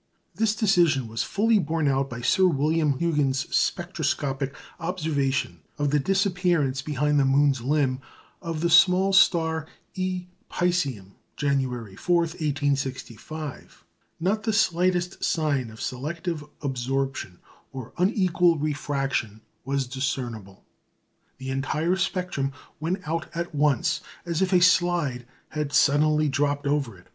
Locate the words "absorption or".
16.62-17.92